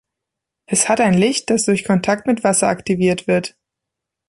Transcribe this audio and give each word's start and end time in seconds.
Es 0.65 0.89
hat 0.89 0.99
ein 0.99 1.13
Licht, 1.13 1.51
dass 1.51 1.65
durch 1.65 1.83
Kontakt 1.85 2.25
mit 2.25 2.43
Wasser 2.43 2.69
aktiviert 2.69 3.27
wird. 3.27 3.55